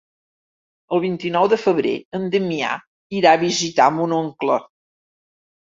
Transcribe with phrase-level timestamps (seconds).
[0.95, 2.71] El vint-i-nou de febrer en Damià
[3.21, 4.57] irà a visitar mon oncle.